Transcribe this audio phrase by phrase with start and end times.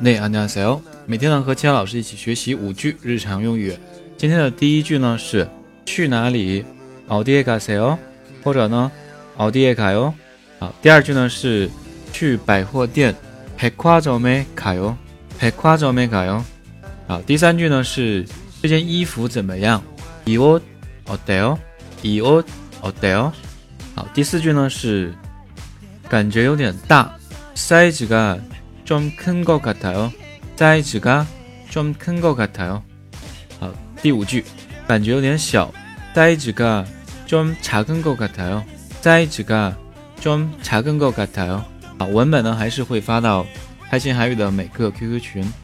[0.00, 0.80] 内安加塞哦。
[1.06, 3.76] 每天呢和其他老师一起学习五句日常用语。
[4.16, 5.48] 今天的第一句呢是
[5.84, 6.64] 去哪里？
[7.08, 7.98] 奥迪卡塞哦，
[8.42, 8.90] 或者呢
[9.36, 10.12] 奥迪卡哟。
[10.58, 11.68] 好，第二句呢是
[12.12, 13.14] 去百货店。
[13.56, 14.94] 百花洲没卡哟，
[15.38, 16.44] 百花洲没卡哟。
[17.06, 18.26] 好，第三句呢是
[18.60, 19.80] 这件衣服怎么样？
[20.26, 21.56] 이옷어때 요？
[22.02, 23.32] 이옷어때 요？
[23.94, 25.14] 好，第四句呢是
[26.08, 27.16] 感觉有点大，
[27.54, 28.38] 사이즈가
[28.88, 30.12] 좀큰것같아 요。
[30.56, 32.82] 사이즈가좀큰것같아 요。
[33.58, 34.44] 好，第五句
[34.86, 35.72] 感觉有点小，
[36.14, 38.64] 사이즈가좀작은것같아 요。
[39.00, 41.64] 사이즈가좀작은것같아 요。
[41.98, 43.46] 好，文本呢还是会发到
[43.88, 45.50] 开心韩语的每个 QQ 群。